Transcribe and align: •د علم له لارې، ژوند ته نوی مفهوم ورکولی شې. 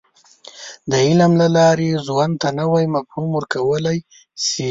•د 0.89 0.91
علم 1.05 1.31
له 1.41 1.47
لارې، 1.57 2.01
ژوند 2.05 2.33
ته 2.41 2.47
نوی 2.59 2.85
مفهوم 2.95 3.27
ورکولی 3.37 3.97
شې. 4.45 4.59